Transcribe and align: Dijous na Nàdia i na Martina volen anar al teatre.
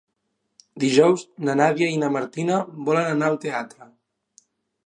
Dijous 0.83 1.25
na 1.49 1.55
Nàdia 1.61 1.91
i 1.97 2.01
na 2.05 2.11
Martina 2.17 2.57
volen 2.89 3.11
anar 3.13 3.29
al 3.33 3.41
teatre. 3.47 3.93